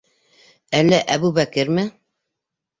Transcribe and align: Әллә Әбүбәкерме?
Әллә 0.79 1.03
Әбүбәкерме? 1.17 1.87